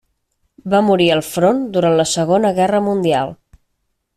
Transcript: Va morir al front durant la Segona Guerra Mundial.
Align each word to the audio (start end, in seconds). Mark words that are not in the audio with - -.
Va 0.73 0.79
morir 0.87 1.09
al 1.15 1.21
front 1.27 1.61
durant 1.75 1.99
la 2.01 2.07
Segona 2.15 2.53
Guerra 2.61 2.81
Mundial. 2.87 3.37